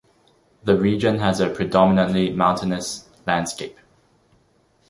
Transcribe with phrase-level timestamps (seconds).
[0.63, 3.77] The region has a predominantly mountainous landscape.